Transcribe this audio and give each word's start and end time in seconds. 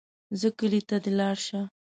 ځه 0.39 0.49
کلي 0.57 0.81
ته 0.87 0.95
دې 1.03 1.11
لاړ 1.19 1.35
شه. 1.45 1.61